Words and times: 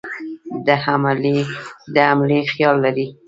د 1.95 1.97
حملې 2.03 2.41
خیال 2.53 2.75
لري. 2.85 3.07